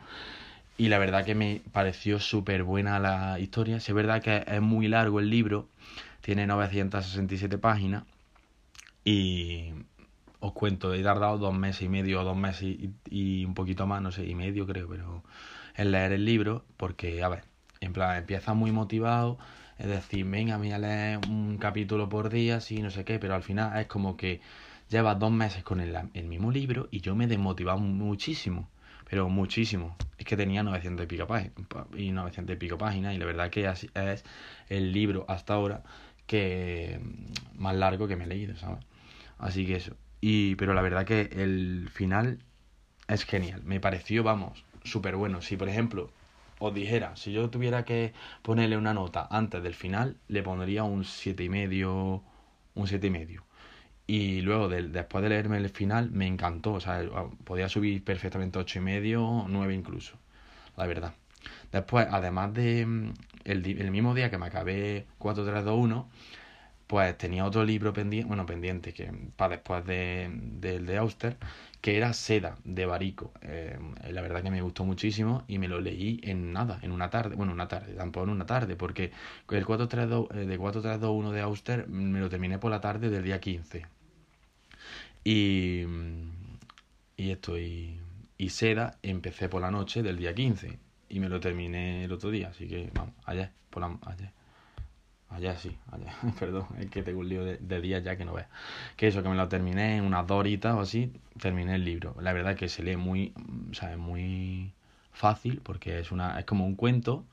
Y 0.79 0.89
la 0.89 0.99
verdad 0.99 1.25
que 1.25 1.35
me 1.35 1.61
pareció 1.73 2.21
súper 2.21 2.63
buena 2.63 2.99
la 2.99 3.39
historia. 3.39 3.81
Si 3.81 3.91
es 3.91 3.95
verdad 3.95 4.23
que 4.23 4.45
es 4.47 4.61
muy 4.63 4.89
largo 4.89 5.21
el 5.21 5.29
libro, 5.29 5.69
tiene 6.23 6.47
967 6.47 7.59
páginas. 7.59 8.05
Y 9.05 9.73
os 10.41 10.53
cuento, 10.53 10.95
he 10.95 11.03
tardado 11.03 11.39
dos 11.39 11.55
meses 11.55 11.83
y 11.83 11.89
medio, 11.89 12.25
dos 12.25 12.37
meses 12.37 12.79
y, 13.11 13.45
un 13.45 13.55
poquito 13.55 13.87
más, 13.87 14.01
no 14.01 14.11
sé, 14.11 14.25
y 14.27 14.35
medio 14.35 14.67
creo, 14.67 14.89
pero 14.89 15.23
en 15.77 15.91
leer 15.93 16.13
el 16.13 16.25
libro, 16.25 16.65
porque, 16.77 17.23
a 17.23 17.29
ver, 17.29 17.45
en 17.81 17.93
plan, 17.93 18.17
empieza 18.17 18.55
muy 18.55 18.73
motivado, 18.73 19.39
es 19.81 19.87
decir, 19.87 20.27
venga, 20.27 20.59
voy 20.59 20.73
a 20.73 20.79
leer 20.79 21.21
un 21.29 21.57
capítulo 21.57 22.09
por 22.09 22.29
día, 22.29 22.61
sí, 22.61 22.83
no 22.83 22.91
sé 22.91 23.05
qué, 23.05 23.19
pero 23.19 23.35
al 23.35 23.43
final 23.43 23.79
es 23.81 23.87
como 23.87 24.15
que 24.15 24.43
llevas 24.91 25.19
dos 25.19 25.33
meses 25.33 25.63
con 25.63 25.81
el, 25.81 25.97
el 26.13 26.27
mismo 26.27 26.53
libro 26.53 26.89
y 26.91 27.01
yo 27.01 27.15
me 27.15 27.25
he 27.25 27.29
desmotivado 27.29 27.79
muchísimo, 27.79 28.69
pero 29.09 29.31
muchísimo. 29.31 29.97
Es 30.19 30.27
que 30.27 30.37
tenía 30.37 30.63
900 30.63 31.05
y 31.05 31.07
pico, 31.07 31.27
páginas, 31.27 31.55
y 31.97 32.11
900 32.11 32.57
y 32.57 32.59
pico 32.59 32.77
páginas 32.77 33.15
y 33.15 33.19
la 33.19 33.25
verdad 33.25 33.49
que 33.49 33.67
es 33.67 34.25
el 34.69 34.93
libro 34.93 35.25
hasta 35.29 35.55
ahora 35.55 35.83
que 36.27 37.01
más 37.57 37.75
largo 37.75 38.07
que 38.07 38.17
me 38.17 38.25
he 38.25 38.27
leído, 38.27 38.57
¿sabes? 38.57 38.85
Así 39.39 39.67
que 39.67 39.77
eso. 39.77 39.97
Y, 40.21 40.57
pero 40.57 40.75
la 40.75 40.83
verdad 40.83 41.07
que 41.07 41.23
el 41.33 41.89
final 41.91 42.41
es 43.09 43.25
genial. 43.25 43.63
Me 43.65 43.81
pareció, 43.81 44.23
vamos, 44.23 44.63
súper 44.85 45.17
bueno. 45.17 45.41
Si, 45.41 45.57
por 45.57 45.71
ejemplo, 45.71 46.13
os 46.61 46.75
dijera, 46.75 47.17
si 47.17 47.33
yo 47.33 47.51
tuviera 47.51 47.85
que 47.85 48.13
ponerle 48.43 48.77
una 48.77 48.95
nota 48.95 49.27
antes 49.31 49.63
del 49.63 49.75
final, 49.75 50.17
le 50.29 50.43
pondría 50.43 50.85
un 50.85 51.05
siete 51.05 51.43
y 51.45 51.49
medio, 51.49 52.23
un 52.75 52.87
siete 52.87 53.09
y 53.09 53.11
medio. 53.11 53.45
Y 54.07 54.43
luego, 54.43 54.69
después 54.69 55.23
de 55.23 55.31
leerme 55.31 55.59
el 55.59 55.69
final, 55.71 56.11
me 56.11 56.27
encantó. 56.27 56.75
O 56.75 56.81
sea, 56.81 57.03
podía 57.45 57.69
subir 57.69 58.05
perfectamente 58.05 58.59
ocho 58.59 58.79
y 58.81 58.83
medio, 58.83 59.47
nueve 59.49 59.75
incluso, 59.75 60.19
la 60.77 60.87
verdad. 60.87 61.15
Después, 61.73 62.07
además 62.11 62.53
de 62.55 62.87
mm, 62.87 63.13
el, 63.45 63.67
el 63.81 63.91
mismo 63.91 64.15
día 64.15 64.31
que 64.31 64.39
me 64.39 64.47
acabé 64.47 65.07
4321, 65.19 66.09
pues 66.91 67.17
tenía 67.17 67.45
otro 67.45 67.63
libro 67.65 67.93
pendiente, 67.93 68.27
bueno, 68.27 68.45
pendiente, 68.45 68.93
que 68.93 69.09
para 69.37 69.55
después 69.55 69.87
del 69.87 70.61
de, 70.61 70.97
Auster, 70.97 71.37
que 71.81 71.97
era 71.97 72.13
Seda, 72.13 72.59
de 72.65 72.85
Barico. 72.85 73.33
Eh, 73.43 73.79
la 74.11 74.21
verdad 74.23 74.43
que 74.43 74.51
me 74.51 74.61
gustó 74.61 74.85
muchísimo 74.85 75.45
y 75.47 75.59
me 75.59 75.69
lo 75.69 75.81
leí 75.81 76.21
en 76.25 76.53
nada, 76.53 76.81
en 76.83 76.91
una 76.91 77.09
tarde, 77.09 77.37
bueno, 77.37 77.53
una 77.53 77.69
tarde, 77.69 77.95
tampoco 77.95 78.25
en 78.25 78.31
una 78.31 78.45
tarde, 78.45 78.75
porque 78.75 79.13
el 79.51 79.65
432, 79.65 80.31
eh, 80.33 80.47
de 80.47 80.59
4321 80.59 81.31
de 81.31 81.41
Auster 81.43 81.87
me 81.87 82.19
lo 82.19 82.29
terminé 82.29 82.59
por 82.59 82.73
la 82.73 82.81
tarde 82.81 83.09
del 83.09 83.23
día 83.23 83.41
15. 83.41 83.87
Y, 85.23 85.85
y 87.17 87.31
esto, 87.31 87.57
y, 87.57 88.01
y 88.37 88.49
Seda 88.49 88.99
empecé 89.05 89.49
por 89.49 89.63
la 89.63 89.71
noche 89.71 90.03
del 90.03 90.17
día 90.17 90.35
15 90.35 90.77
y 91.09 91.21
me 91.21 91.29
lo 91.29 91.39
terminé 91.39 92.03
el 92.05 92.11
otro 92.11 92.33
día, 92.33 92.49
así 92.49 92.67
que 92.67 92.91
vamos, 92.95 93.15
ayer, 93.27 93.53
por 93.71 93.81
la, 93.81 93.97
ayer. 94.07 94.40
Allá 95.41 95.57
sí, 95.57 95.75
allá, 95.91 96.15
perdón, 96.39 96.67
es 96.79 96.91
que 96.91 97.03
tengo 97.03 97.21
un 97.21 97.29
lío 97.29 97.43
de, 97.45 97.57
de 97.57 97.81
días 97.81 98.05
ya 98.05 98.17
que 98.17 98.25
no 98.27 98.35
veas. 98.35 98.49
Que 98.97 99.07
eso, 99.09 99.23
que 99.23 99.29
me 99.31 99.37
lo 99.37 99.49
terminé 99.49 99.97
en 99.97 100.05
unas 100.05 100.27
dos 100.27 100.39
horitas 100.39 100.75
o 100.75 100.81
así, 100.81 101.13
terminé 101.41 101.77
el 101.77 101.85
libro. 101.85 102.15
La 102.21 102.33
verdad 102.35 102.53
es 102.53 102.59
que 102.59 102.69
se 102.69 102.83
lee 102.83 102.97
muy, 102.97 103.33
o 103.71 103.75
sea, 103.75 103.93
es 103.93 103.99
muy 103.99 104.71
fácil 105.13 105.61
porque 105.63 105.99
es 106.01 106.13
una 106.13 106.39
es 106.39 106.45
como 106.47 106.65
un 106.67 106.75
cuento 106.77 107.25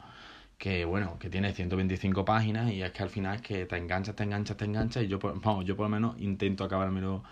que 0.57 0.85
bueno, 0.85 1.19
que 1.19 1.29
tiene 1.29 1.53
125 1.53 2.25
páginas 2.25 2.71
y 2.71 2.83
es 2.83 2.91
que 2.91 3.03
al 3.03 3.09
final 3.09 3.35
es 3.37 3.41
que 3.43 3.65
te 3.65 3.77
enganchas, 3.77 4.15
te 4.15 4.23
enganchas, 4.23 4.57
te 4.57 4.65
enganchas 4.65 5.03
y 5.03 5.07
yo 5.09 5.19
vamos, 5.19 5.65
yo 5.65 5.75
por 5.77 5.85
lo 5.85 5.89
menos 5.89 6.19
intento 6.19 6.63
acabármelo, 6.65 7.15
o 7.17 7.23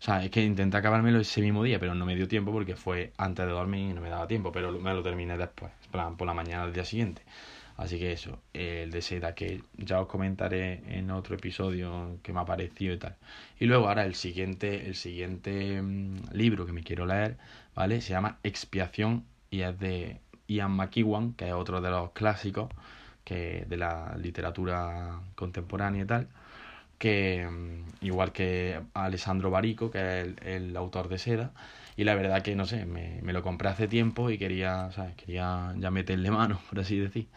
sea, 0.00 0.24
es 0.24 0.30
que 0.30 0.42
intenté 0.44 0.76
acabármelo 0.78 1.20
ese 1.20 1.40
mismo 1.42 1.62
día, 1.64 1.78
pero 1.80 1.94
no 1.94 2.06
me 2.06 2.16
dio 2.16 2.28
tiempo 2.28 2.52
porque 2.52 2.76
fue 2.76 3.12
antes 3.18 3.46
de 3.46 3.52
dormir 3.52 3.90
y 3.90 3.94
no 3.94 4.00
me 4.02 4.10
daba 4.10 4.28
tiempo, 4.28 4.52
pero 4.52 4.72
me 4.72 4.94
lo 4.94 5.02
terminé 5.02 5.36
después, 5.38 5.72
por 5.92 6.26
la 6.26 6.34
mañana 6.34 6.64
del 6.64 6.74
día 6.74 6.84
siguiente. 6.84 7.22
Así 7.80 7.98
que 7.98 8.12
eso, 8.12 8.38
el 8.52 8.90
de 8.90 9.00
seda 9.00 9.34
que 9.34 9.62
ya 9.78 10.00
os 10.02 10.06
comentaré 10.06 10.82
en 10.98 11.10
otro 11.10 11.34
episodio 11.34 12.18
que 12.22 12.32
me 12.34 12.40
ha 12.40 12.44
parecido 12.44 12.92
y 12.94 12.98
tal. 12.98 13.16
Y 13.58 13.64
luego 13.66 13.88
ahora 13.88 14.04
el 14.04 14.14
siguiente, 14.14 14.86
el 14.86 14.94
siguiente 14.96 15.80
mm, 15.80 16.32
libro 16.32 16.66
que 16.66 16.72
me 16.72 16.82
quiero 16.82 17.06
leer, 17.06 17.38
¿vale? 17.74 18.02
Se 18.02 18.10
llama 18.12 18.38
Expiación 18.42 19.24
y 19.50 19.62
es 19.62 19.78
de 19.80 20.20
Ian 20.46 20.72
McEwan, 20.72 21.32
que 21.32 21.48
es 21.48 21.54
otro 21.54 21.80
de 21.80 21.90
los 21.90 22.10
clásicos 22.12 22.68
que 23.24 23.64
de 23.68 23.76
la 23.78 24.14
literatura 24.18 25.20
contemporánea 25.34 26.02
y 26.02 26.06
tal. 26.06 26.28
Que 26.98 27.48
mm, 27.50 28.04
igual 28.04 28.32
que 28.32 28.80
Alessandro 28.94 29.50
Barico, 29.50 29.90
que 29.90 29.98
es 30.20 30.26
el, 30.26 30.36
el 30.46 30.76
autor 30.76 31.08
de 31.08 31.18
Seda, 31.18 31.52
y 31.96 32.04
la 32.04 32.14
verdad 32.14 32.42
que 32.42 32.54
no 32.56 32.66
sé, 32.66 32.84
me, 32.86 33.20
me 33.22 33.32
lo 33.32 33.42
compré 33.42 33.68
hace 33.70 33.88
tiempo 33.88 34.30
y 34.30 34.38
quería, 34.38 34.90
¿sabes? 34.92 35.14
Quería 35.16 35.74
ya 35.78 35.90
meterle 35.90 36.30
mano, 36.30 36.60
por 36.70 36.80
así 36.80 36.98
decir. 36.98 37.28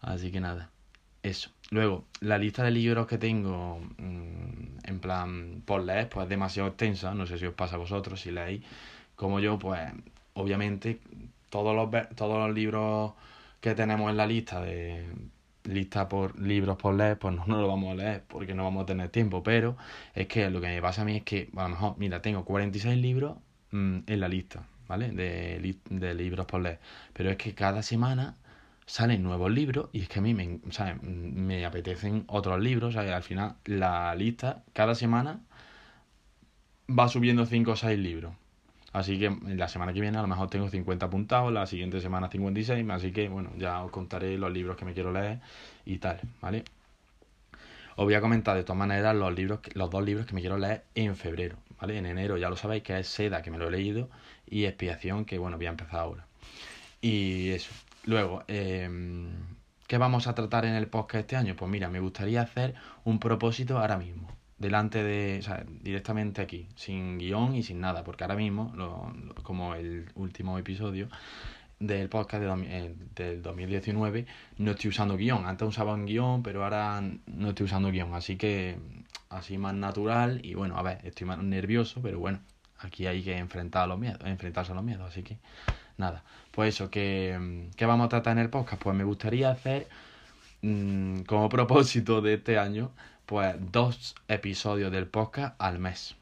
Así 0.00 0.30
que 0.30 0.40
nada, 0.40 0.70
eso. 1.22 1.50
Luego, 1.70 2.04
la 2.20 2.38
lista 2.38 2.62
de 2.62 2.70
libros 2.70 3.06
que 3.06 3.18
tengo 3.18 3.80
mm, 3.98 4.78
en 4.84 5.00
plan 5.00 5.62
por 5.64 5.82
leer, 5.82 6.08
pues 6.08 6.24
es 6.24 6.30
demasiado 6.30 6.68
extensa. 6.68 7.14
No 7.14 7.26
sé 7.26 7.38
si 7.38 7.46
os 7.46 7.54
pasa 7.54 7.76
a 7.76 7.78
vosotros, 7.78 8.20
si 8.20 8.30
leéis 8.30 8.62
como 9.16 9.40
yo, 9.40 9.58
pues 9.58 9.80
obviamente 10.34 11.00
todos 11.50 11.74
los, 11.74 11.90
todos 12.16 12.46
los 12.46 12.54
libros 12.54 13.12
que 13.60 13.74
tenemos 13.74 14.10
en 14.10 14.16
la 14.16 14.26
lista 14.26 14.60
de 14.60 15.06
lista 15.64 16.08
por 16.08 16.38
libros 16.38 16.76
por 16.76 16.94
leer, 16.94 17.18
pues 17.18 17.34
no, 17.34 17.44
no 17.46 17.60
lo 17.60 17.68
vamos 17.68 17.92
a 17.92 17.94
leer 17.96 18.24
porque 18.28 18.54
no 18.54 18.64
vamos 18.64 18.84
a 18.84 18.86
tener 18.86 19.08
tiempo. 19.10 19.42
Pero 19.42 19.76
es 20.14 20.26
que 20.28 20.48
lo 20.50 20.60
que 20.60 20.68
me 20.68 20.82
pasa 20.82 21.02
a 21.02 21.04
mí 21.04 21.16
es 21.16 21.22
que, 21.24 21.50
a 21.56 21.62
lo 21.64 21.68
mejor, 21.70 21.94
mira, 21.98 22.22
tengo 22.22 22.44
46 22.44 22.96
libros 22.98 23.36
mm, 23.72 23.98
en 24.06 24.20
la 24.20 24.28
lista, 24.28 24.66
¿vale? 24.88 25.10
De, 25.10 25.76
de 25.90 26.14
libros 26.14 26.46
por 26.46 26.60
leer. 26.60 26.78
Pero 27.12 27.30
es 27.30 27.36
que 27.36 27.54
cada 27.54 27.82
semana 27.82 28.36
salen 28.86 29.22
nuevos 29.22 29.50
libros 29.50 29.88
y 29.92 30.02
es 30.02 30.08
que 30.08 30.20
a 30.20 30.22
mí 30.22 30.32
me, 30.32 30.60
me 31.00 31.66
apetecen 31.66 32.24
otros 32.28 32.60
libros. 32.60 32.96
Al 32.96 33.22
final, 33.22 33.56
la 33.64 34.14
lista 34.14 34.62
cada 34.72 34.94
semana 34.94 35.40
va 36.88 37.08
subiendo 37.08 37.46
5 37.46 37.70
o 37.72 37.76
6 37.76 37.98
libros. 37.98 38.32
Así 38.92 39.18
que 39.18 39.30
la 39.44 39.68
semana 39.68 39.92
que 39.92 40.00
viene 40.00 40.16
a 40.16 40.22
lo 40.22 40.28
mejor 40.28 40.48
tengo 40.48 40.70
50 40.70 41.04
apuntados, 41.04 41.52
la 41.52 41.66
siguiente 41.66 42.00
semana 42.00 42.30
56, 42.30 42.88
así 42.88 43.12
que 43.12 43.28
bueno, 43.28 43.50
ya 43.58 43.84
os 43.84 43.90
contaré 43.90 44.38
los 44.38 44.50
libros 44.50 44.76
que 44.76 44.86
me 44.86 44.94
quiero 44.94 45.12
leer 45.12 45.40
y 45.84 45.98
tal, 45.98 46.18
¿vale? 46.40 46.64
Os 47.96 48.04
voy 48.06 48.14
a 48.14 48.22
comentar 48.22 48.56
de 48.56 48.62
todas 48.62 48.78
maneras 48.78 49.14
los 49.14 49.34
libros, 49.34 49.60
los 49.74 49.90
dos 49.90 50.02
libros 50.02 50.26
que 50.26 50.34
me 50.34 50.40
quiero 50.40 50.56
leer 50.56 50.84
en 50.94 51.14
febrero, 51.14 51.56
¿vale? 51.78 51.98
En 51.98 52.06
enero 52.06 52.38
ya 52.38 52.48
lo 52.48 52.56
sabéis 52.56 52.84
que 52.84 52.98
es 52.98 53.06
Seda, 53.06 53.42
que 53.42 53.50
me 53.50 53.58
lo 53.58 53.68
he 53.68 53.70
leído, 53.70 54.08
y 54.46 54.64
Expiación, 54.64 55.26
que 55.26 55.36
bueno, 55.36 55.58
voy 55.58 55.66
a 55.66 55.70
empezar 55.70 56.00
ahora. 56.00 56.26
Y 57.02 57.50
eso. 57.50 57.72
Luego, 58.06 58.44
eh, 58.46 58.88
¿qué 59.88 59.98
vamos 59.98 60.28
a 60.28 60.34
tratar 60.36 60.64
en 60.64 60.74
el 60.74 60.86
podcast 60.86 61.22
este 61.22 61.34
año? 61.36 61.56
Pues 61.56 61.68
mira, 61.68 61.88
me 61.90 61.98
gustaría 61.98 62.40
hacer 62.40 62.74
un 63.04 63.18
propósito 63.18 63.78
ahora 63.78 63.98
mismo 63.98 64.28
delante 64.58 65.02
de, 65.02 65.40
o 65.40 65.42
sea, 65.42 65.64
directamente 65.82 66.40
aquí, 66.40 66.68
sin 66.76 67.18
guion 67.18 67.56
y 67.56 67.64
sin 67.64 67.80
nada, 67.80 68.04
porque 68.04 68.22
ahora 68.22 68.36
mismo, 68.36 68.72
lo, 68.76 69.12
como 69.42 69.74
el 69.74 70.06
último 70.14 70.56
episodio 70.56 71.08
del 71.80 72.08
podcast 72.08 72.44
de, 72.44 72.64
eh, 72.68 72.94
del 73.16 73.42
2019, 73.42 74.24
no 74.58 74.70
estoy 74.70 74.90
usando 74.90 75.16
guion. 75.16 75.44
Antes 75.44 75.66
usaba 75.66 75.94
un 75.94 76.06
guion, 76.06 76.44
pero 76.44 76.62
ahora 76.62 77.02
no 77.26 77.48
estoy 77.48 77.64
usando 77.64 77.90
guion, 77.90 78.14
así 78.14 78.36
que 78.36 78.78
así 79.30 79.58
más 79.58 79.74
natural 79.74 80.40
y 80.44 80.54
bueno, 80.54 80.78
a 80.78 80.82
ver, 80.82 81.00
estoy 81.02 81.26
más 81.26 81.38
nervioso, 81.38 82.00
pero 82.00 82.20
bueno, 82.20 82.38
aquí 82.78 83.06
hay 83.08 83.22
que 83.24 83.36
enfrentar 83.36 83.82
a 83.82 83.86
los 83.88 83.98
miedos, 83.98 84.20
enfrentarse 84.24 84.70
a 84.70 84.76
los 84.76 84.84
miedos, 84.84 85.08
así 85.08 85.24
que 85.24 85.38
nada. 85.98 86.22
Pues 86.52 86.74
eso, 86.74 86.90
que, 86.90 87.68
¿qué 87.76 87.86
vamos 87.86 88.06
a 88.06 88.08
tratar 88.08 88.32
en 88.32 88.44
el 88.44 88.50
podcast? 88.50 88.82
Pues 88.82 88.96
me 88.96 89.04
gustaría 89.04 89.50
hacer 89.50 89.88
mmm, 90.62 91.20
como 91.22 91.48
propósito 91.48 92.20
de 92.22 92.34
este 92.34 92.58
año 92.58 92.90
pues 93.26 93.56
dos 93.72 94.14
episodios 94.28 94.92
del 94.92 95.06
podcast 95.06 95.54
al 95.60 95.78
mes. 95.78 96.14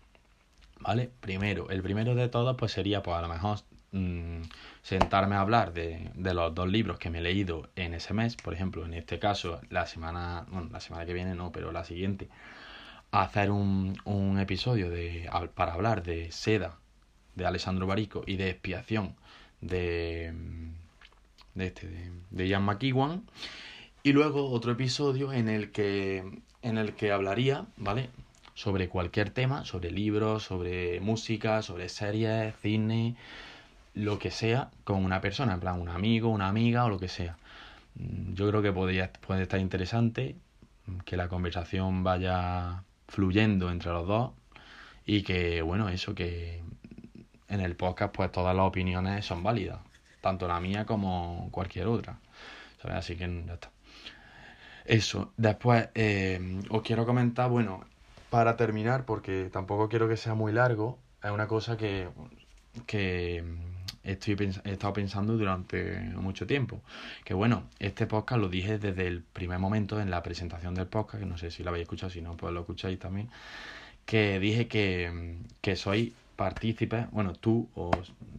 ¿Vale? 0.80 1.10
Primero, 1.20 1.70
el 1.70 1.82
primero 1.82 2.14
de 2.14 2.28
todos 2.28 2.56
pues 2.56 2.72
sería 2.72 3.02
pues 3.02 3.16
a 3.16 3.22
lo 3.22 3.28
mejor 3.28 3.58
mmm, 3.92 4.42
sentarme 4.82 5.36
a 5.36 5.40
hablar 5.40 5.72
de, 5.72 6.10
de, 6.14 6.34
los 6.34 6.54
dos 6.54 6.68
libros 6.68 6.98
que 6.98 7.10
me 7.10 7.18
he 7.18 7.22
leído 7.22 7.68
en 7.76 7.94
ese 7.94 8.14
mes, 8.14 8.36
por 8.36 8.54
ejemplo, 8.54 8.84
en 8.84 8.94
este 8.94 9.18
caso 9.18 9.60
la 9.70 9.86
semana, 9.86 10.46
bueno, 10.48 10.68
la 10.72 10.80
semana 10.80 11.06
que 11.06 11.14
viene 11.14 11.34
no, 11.34 11.52
pero 11.52 11.72
la 11.72 11.84
siguiente, 11.84 12.28
hacer 13.12 13.50
un, 13.50 13.96
un 14.04 14.38
episodio 14.40 14.90
de, 14.90 15.30
para 15.54 15.74
hablar 15.74 16.02
de 16.02 16.32
Seda 16.32 16.78
de 17.34 17.46
Alessandro 17.46 17.86
Barico 17.86 18.24
y 18.26 18.36
de 18.36 18.50
Expiación 18.50 19.14
de, 19.64 20.32
de, 21.54 21.66
este, 21.66 21.88
de, 21.88 22.10
de 22.30 22.48
Ian 22.48 22.64
McEwan 22.64 23.22
y 24.02 24.12
luego 24.12 24.50
otro 24.50 24.72
episodio 24.72 25.32
en 25.32 25.48
el 25.48 25.70
que 25.72 26.42
en 26.64 26.78
el 26.78 26.94
que 26.94 27.12
hablaría, 27.12 27.66
¿vale? 27.76 28.08
Sobre 28.54 28.88
cualquier 28.88 29.30
tema, 29.30 29.64
sobre 29.64 29.90
libros, 29.90 30.44
sobre 30.44 30.98
música, 31.00 31.62
sobre 31.62 31.88
series, 31.88 32.54
cine, 32.62 33.16
lo 33.94 34.18
que 34.18 34.30
sea, 34.30 34.70
con 34.84 35.04
una 35.04 35.20
persona, 35.20 35.54
en 35.54 35.60
plan 35.60 35.80
un 35.80 35.88
amigo, 35.88 36.30
una 36.30 36.48
amiga 36.48 36.84
o 36.84 36.88
lo 36.88 36.98
que 36.98 37.08
sea. 37.08 37.36
Mm, 37.96 38.34
yo 38.34 38.48
creo 38.48 38.62
que 38.62 38.72
podría, 38.72 39.12
puede 39.12 39.42
estar 39.42 39.60
interesante 39.60 40.36
que 41.04 41.16
la 41.16 41.28
conversación 41.28 42.02
vaya 42.02 42.82
fluyendo 43.08 43.70
entre 43.70 43.92
los 43.92 44.06
dos 44.06 44.32
y 45.06 45.22
que, 45.22 45.62
bueno, 45.62 45.88
eso 45.90 46.14
que 46.14 46.62
en 47.48 47.60
el 47.60 47.76
podcast 47.76 48.14
pues 48.14 48.32
todas 48.32 48.54
las 48.54 48.66
opiniones 48.66 49.24
son 49.24 49.42
válidas, 49.42 49.78
tanto 50.20 50.48
la 50.48 50.60
mía 50.60 50.84
como 50.84 51.48
cualquier 51.50 51.86
otra. 51.86 52.18
Así 52.84 53.16
que 53.16 53.44
ya 53.46 53.54
está. 53.54 53.70
Eso, 54.84 55.32
después 55.36 55.88
eh, 55.94 56.60
os 56.68 56.82
quiero 56.82 57.06
comentar, 57.06 57.48
bueno, 57.48 57.84
para 58.28 58.56
terminar, 58.56 59.06
porque 59.06 59.48
tampoco 59.50 59.88
quiero 59.88 60.08
que 60.08 60.16
sea 60.16 60.34
muy 60.34 60.52
largo, 60.52 60.98
es 61.22 61.30
una 61.30 61.46
cosa 61.46 61.76
que, 61.78 62.08
que 62.86 63.42
estoy 64.02 64.36
he 64.64 64.72
estado 64.72 64.92
pensando 64.92 65.36
durante 65.38 65.98
mucho 66.16 66.46
tiempo. 66.46 66.82
Que 67.24 67.32
bueno, 67.32 67.64
este 67.78 68.06
podcast 68.06 68.40
lo 68.40 68.48
dije 68.48 68.78
desde 68.78 69.06
el 69.06 69.22
primer 69.22 69.58
momento 69.58 70.00
en 70.00 70.10
la 70.10 70.22
presentación 70.22 70.74
del 70.74 70.86
podcast, 70.86 71.22
que 71.22 71.26
no 71.26 71.38
sé 71.38 71.50
si 71.50 71.62
lo 71.62 71.70
habéis 71.70 71.84
escuchado, 71.84 72.10
si 72.10 72.20
no, 72.20 72.36
pues 72.36 72.52
lo 72.52 72.60
escucháis 72.60 72.98
también, 72.98 73.30
que 74.04 74.38
dije 74.38 74.68
que, 74.68 75.38
que 75.62 75.76
soy 75.76 76.14
partícipes, 76.36 77.10
bueno, 77.10 77.34
tú 77.34 77.68
o 77.74 77.90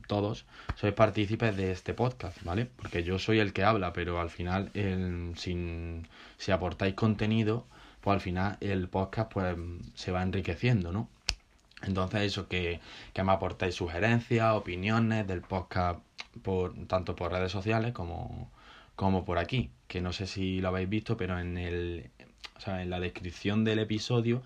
todos 0.08 0.46
sois 0.76 0.94
partícipes 0.94 1.56
de 1.58 1.72
este 1.72 1.94
podcast, 1.94 2.42
¿vale? 2.44 2.66
Porque 2.66 3.04
yo 3.04 3.20
soy 3.20 3.40
el 3.40 3.54
que 3.54 3.64
habla, 3.64 3.94
pero 3.94 4.20
al 4.20 4.30
final, 4.30 4.72
el, 4.74 5.34
sin, 5.38 6.08
si 6.38 6.52
aportáis 6.52 6.96
contenido, 6.96 7.66
pues 8.02 8.16
al 8.16 8.22
final 8.22 8.58
el 8.62 8.88
podcast 8.88 9.32
pues 9.32 9.58
se 9.96 10.12
va 10.12 10.22
enriqueciendo, 10.22 10.92
¿no? 10.92 11.10
Entonces 11.82 12.22
eso, 12.22 12.48
que, 12.48 12.80
que 13.14 13.24
me 13.24 13.32
aportáis 13.32 13.76
sugerencias, 13.76 14.54
opiniones 14.54 15.28
del 15.28 15.42
podcast, 15.42 16.00
por, 16.44 16.74
tanto 16.88 17.16
por 17.16 17.32
redes 17.32 17.52
sociales 17.52 17.94
como, 17.94 18.52
como 18.96 19.26
por 19.26 19.38
aquí, 19.38 19.70
que 19.88 20.02
no 20.02 20.14
sé 20.14 20.28
si 20.28 20.60
lo 20.62 20.70
habéis 20.70 20.90
visto, 20.90 21.18
pero 21.18 21.40
en, 21.40 21.58
el, 21.58 22.10
o 22.58 22.60
sea, 22.60 22.82
en 22.82 22.90
la 22.90 23.00
descripción 23.00 23.64
del 23.64 23.80
episodio 23.80 24.44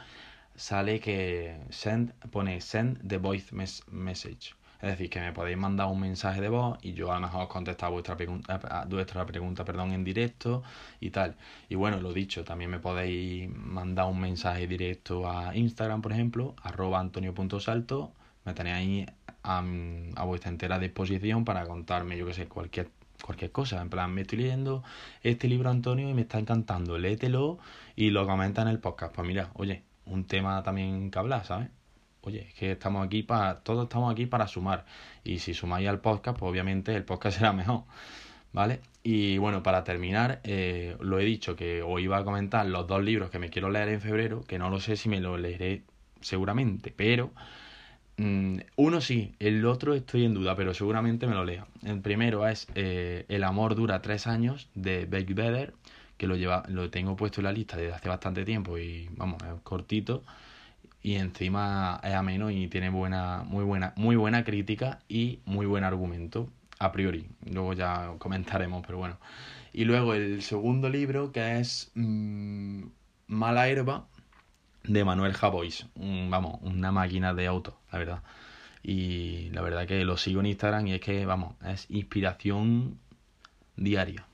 sale 0.55 0.99
que 0.99 1.59
send, 1.69 2.13
pone 2.31 2.61
send 2.61 3.07
the 3.07 3.17
voice 3.17 3.53
message. 3.91 4.55
Es 4.81 4.91
decir, 4.91 5.09
que 5.09 5.19
me 5.19 5.33
podéis 5.33 5.57
mandar 5.57 5.87
un 5.87 5.99
mensaje 5.99 6.39
de 6.39 6.47
voz 6.47 6.77
y 6.81 6.93
yo 6.93 7.11
a 7.11 7.15
lo 7.15 7.21
mejor 7.21 7.43
os 7.43 7.49
contestar 7.49 7.91
vuestra 7.91 8.15
pregunta, 8.15 8.85
vuestra 8.87 9.25
pregunta 9.25 9.65
perdón, 9.65 9.91
en 9.91 10.05
directo 10.05 10.63
y 11.01 11.09
tal. 11.09 11.35
Y 11.67 11.75
bueno, 11.75 11.99
lo 11.99 12.13
dicho, 12.13 12.45
también 12.45 12.71
me 12.71 12.79
podéis 12.79 13.49
mandar 13.49 14.05
un 14.07 14.21
mensaje 14.21 14.67
directo 14.67 15.29
a 15.29 15.53
Instagram, 15.55 16.01
por 16.01 16.13
ejemplo, 16.13 16.55
arroba 16.63 16.99
antonio.salto. 16.99 18.13
Me 18.45 18.53
tenéis 18.53 18.75
ahí 18.75 19.05
a, 19.43 19.63
a 20.15 20.23
vuestra 20.23 20.49
entera 20.49 20.79
disposición 20.79 21.43
para 21.43 21.65
contarme, 21.65 22.17
yo 22.17 22.25
que 22.25 22.33
sé, 22.33 22.47
cualquier 22.47 22.89
cualquier 23.23 23.51
cosa. 23.51 23.81
En 23.81 23.89
plan, 23.89 24.13
me 24.13 24.21
estoy 24.21 24.39
leyendo 24.39 24.83
este 25.23 25.47
libro, 25.47 25.69
Antonio, 25.69 26.09
y 26.09 26.13
me 26.13 26.21
está 26.21 26.39
encantando. 26.39 26.97
Léetelo 26.97 27.59
y 27.95 28.11
lo 28.11 28.25
comenta 28.25 28.61
en 28.61 28.69
el 28.69 28.79
podcast. 28.79 29.13
Pues 29.13 29.27
mira, 29.27 29.51
oye, 29.55 29.83
un 30.09 30.25
tema 30.25 30.61
también 30.63 31.11
que 31.11 31.19
hablar, 31.19 31.45
¿sabes? 31.45 31.69
Oye, 32.21 32.47
es 32.49 32.53
que 32.53 32.71
estamos 32.73 33.05
aquí 33.05 33.23
para, 33.23 33.61
todos 33.61 33.83
estamos 33.83 34.11
aquí 34.11 34.25
para 34.25 34.47
sumar. 34.47 34.85
Y 35.23 35.39
si 35.39 35.53
sumáis 35.53 35.87
al 35.87 36.01
podcast, 36.01 36.37
pues 36.37 36.49
obviamente 36.49 36.95
el 36.95 37.05
podcast 37.05 37.37
será 37.39 37.53
mejor. 37.53 37.83
¿Vale? 38.51 38.81
Y 39.03 39.37
bueno, 39.37 39.61
para 39.63 39.83
terminar, 39.83 40.41
eh, 40.43 40.97
lo 41.01 41.19
he 41.19 41.23
dicho 41.23 41.55
que 41.55 41.83
os 41.83 42.01
iba 42.01 42.17
a 42.17 42.23
comentar 42.23 42.65
los 42.65 42.87
dos 42.87 43.03
libros 43.03 43.29
que 43.29 43.39
me 43.39 43.49
quiero 43.49 43.69
leer 43.69 43.89
en 43.89 44.01
febrero, 44.01 44.41
que 44.41 44.57
no 44.57 44.69
lo 44.69 44.79
sé 44.79 44.95
si 44.97 45.07
me 45.07 45.19
lo 45.19 45.37
leeré 45.37 45.83
seguramente, 46.21 46.91
pero 46.95 47.31
mmm, 48.17 48.57
uno 48.75 49.01
sí, 49.01 49.35
el 49.39 49.65
otro 49.65 49.93
estoy 49.93 50.25
en 50.25 50.33
duda, 50.33 50.55
pero 50.55 50.73
seguramente 50.73 51.27
me 51.27 51.35
lo 51.35 51.45
lea. 51.45 51.67
El 51.85 52.01
primero 52.01 52.47
es 52.47 52.67
eh, 52.75 53.25
El 53.29 53.43
amor 53.43 53.75
dura 53.75 54.01
tres 54.01 54.27
años 54.27 54.67
de 54.73 55.05
Beck 55.05 55.33
Vedder 55.33 55.73
que 56.19 56.27
lo 56.27 56.35
lleva, 56.35 56.63
lo 56.67 56.89
tengo 56.89 57.15
puesto 57.15 57.39
en 57.39 57.45
la 57.45 57.53
lista 57.53 57.77
desde 57.77 57.93
hace 57.93 58.09
bastante 58.09 58.43
tiempo 58.43 58.77
y 58.77 59.09
vamos, 59.15 59.41
es 59.41 59.61
cortito 59.63 60.23
y 61.01 61.15
encima 61.15 62.01
es 62.03 62.13
ameno 62.13 62.51
y 62.51 62.67
tiene 62.67 62.89
buena, 62.89 63.43
muy 63.47 63.63
buena, 63.63 63.93
muy 63.95 64.17
buena 64.17 64.43
crítica 64.43 64.99
y 65.07 65.39
muy 65.45 65.65
buen 65.65 65.85
argumento, 65.85 66.49
a 66.77 66.91
priori. 66.91 67.25
Luego 67.49 67.71
ya 67.71 68.11
comentaremos, 68.19 68.85
pero 68.85 68.97
bueno. 68.97 69.17
Y 69.71 69.85
luego 69.85 70.13
el 70.13 70.41
segundo 70.41 70.89
libro 70.89 71.31
que 71.31 71.59
es 71.59 71.89
mmm, 71.95 72.83
Mala 73.27 73.69
Herba 73.69 74.05
de 74.83 75.05
Manuel 75.05 75.33
Javois. 75.33 75.87
vamos, 75.95 76.59
una 76.63 76.91
máquina 76.91 77.33
de 77.33 77.47
auto, 77.47 77.79
la 77.93 77.99
verdad. 77.99 78.23
Y 78.83 79.51
la 79.51 79.61
verdad 79.61 79.87
que 79.87 80.03
lo 80.03 80.17
sigo 80.17 80.41
en 80.41 80.47
Instagram 80.47 80.87
y 80.87 80.93
es 80.95 81.01
que, 81.01 81.25
vamos, 81.25 81.55
es 81.65 81.85
inspiración 81.89 82.99
diaria. 83.77 84.25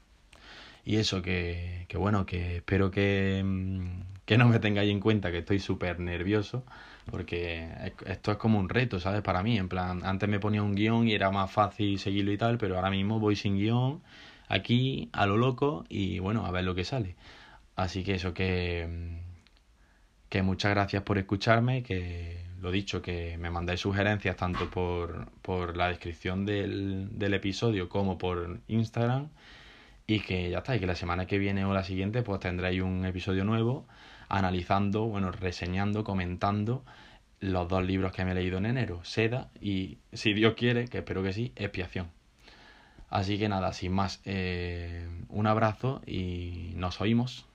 Y 0.85 0.97
eso, 0.97 1.21
que, 1.21 1.85
que 1.89 1.97
bueno, 1.97 2.25
que 2.25 2.57
espero 2.57 2.91
que, 2.91 3.41
mm, 3.43 4.01
que 4.25 4.37
no 4.37 4.47
me 4.47 4.59
tengáis 4.59 4.91
en 4.91 4.99
cuenta 4.99 5.31
que 5.31 5.39
estoy 5.39 5.59
súper 5.59 5.99
nervioso, 5.99 6.63
porque 7.09 7.67
esto 8.05 8.31
es 8.31 8.37
como 8.37 8.59
un 8.59 8.69
reto, 8.69 8.99
¿sabes? 8.99 9.21
Para 9.21 9.43
mí, 9.43 9.57
en 9.57 9.67
plan, 9.69 10.01
antes 10.05 10.29
me 10.29 10.39
ponía 10.39 10.63
un 10.63 10.75
guion 10.75 11.07
y 11.07 11.13
era 11.13 11.31
más 11.31 11.51
fácil 11.51 11.99
seguirlo 11.99 12.31
y 12.31 12.37
tal, 12.37 12.57
pero 12.57 12.75
ahora 12.75 12.91
mismo 12.91 13.19
voy 13.19 13.35
sin 13.35 13.57
guion, 13.57 14.01
aquí, 14.47 15.09
a 15.13 15.25
lo 15.25 15.37
loco, 15.37 15.85
y 15.89 16.19
bueno, 16.19 16.45
a 16.45 16.51
ver 16.51 16.63
lo 16.63 16.75
que 16.75 16.83
sale. 16.83 17.15
Así 17.75 18.03
que 18.03 18.15
eso, 18.15 18.33
que, 18.33 18.87
mm, 18.89 20.29
que 20.29 20.41
muchas 20.43 20.71
gracias 20.71 21.03
por 21.03 21.17
escucharme, 21.17 21.83
que 21.83 22.45
lo 22.61 22.71
dicho, 22.71 23.01
que 23.01 23.37
me 23.39 23.49
mandáis 23.51 23.81
sugerencias 23.81 24.35
tanto 24.37 24.69
por, 24.69 25.31
por 25.41 25.77
la 25.77 25.89
descripción 25.89 26.45
del, 26.45 27.09
del 27.17 27.33
episodio 27.33 27.89
como 27.89 28.17
por 28.17 28.59
Instagram 28.67 29.29
y 30.07 30.19
que 30.19 30.49
ya 30.49 30.59
está, 30.59 30.75
y 30.75 30.79
que 30.79 30.87
la 30.87 30.95
semana 30.95 31.25
que 31.25 31.37
viene 31.37 31.65
o 31.65 31.73
la 31.73 31.83
siguiente 31.83 32.21
pues 32.21 32.39
tendréis 32.39 32.81
un 32.81 33.05
episodio 33.05 33.43
nuevo 33.43 33.87
analizando, 34.29 35.05
bueno, 35.05 35.31
reseñando, 35.31 36.03
comentando 36.03 36.83
los 37.39 37.67
dos 37.67 37.83
libros 37.85 38.11
que 38.11 38.25
me 38.25 38.31
he 38.31 38.35
leído 38.35 38.57
en 38.57 38.65
enero, 38.65 39.03
Seda 39.03 39.49
y, 39.61 39.99
si 40.13 40.33
Dios 40.33 40.55
quiere, 40.55 40.87
que 40.87 40.99
espero 40.99 41.23
que 41.23 41.33
sí, 41.33 41.51
Expiación. 41.55 42.09
Así 43.09 43.37
que 43.37 43.49
nada, 43.49 43.71
sin 43.73 43.93
más, 43.93 44.21
eh, 44.25 45.07
un 45.29 45.47
abrazo 45.47 46.01
y 46.05 46.73
nos 46.75 47.01
oímos. 47.01 47.45